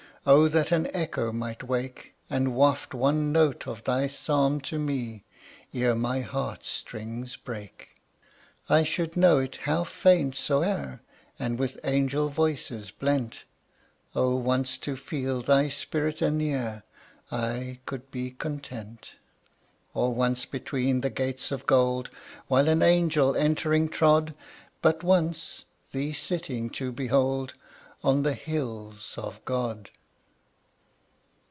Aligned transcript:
O 0.23 0.47
that 0.49 0.71
an 0.71 0.87
echo 0.95 1.31
might 1.31 1.63
wake 1.63 2.13
And 2.29 2.53
waft 2.53 2.93
one 2.93 3.31
note 3.31 3.65
of 3.67 3.83
thy 3.85 4.05
psalm 4.05 4.61
to 4.61 4.77
me 4.77 5.23
Ere 5.73 5.95
my 5.95 6.21
heart 6.21 6.63
strings 6.63 7.35
break! 7.35 7.95
I 8.69 8.83
should 8.83 9.17
know 9.17 9.39
it 9.39 9.55
how 9.63 9.83
faint 9.83 10.35
soe'er, 10.35 11.01
And 11.39 11.57
with 11.57 11.79
angel 11.83 12.29
voices 12.29 12.91
blent; 12.91 13.45
O 14.13 14.35
once 14.35 14.77
to 14.77 14.95
feel 14.95 15.41
thy 15.41 15.69
spirit 15.69 16.21
anear, 16.21 16.83
I 17.31 17.79
could 17.87 18.11
be 18.11 18.29
content! 18.29 19.15
Or 19.95 20.13
once 20.13 20.45
between 20.45 21.01
the 21.01 21.09
gates 21.09 21.51
of 21.51 21.65
gold, 21.65 22.11
While 22.47 22.69
an 22.69 22.83
angel 22.83 23.35
entering 23.35 23.89
trod, 23.89 24.35
But 24.83 25.01
once 25.01 25.65
thee 25.91 26.13
sitting 26.13 26.69
to 26.69 26.91
behold 26.91 27.55
On 28.03 28.21
the 28.21 28.35
hills 28.35 29.15
of 29.17 29.43
God! 29.45 29.89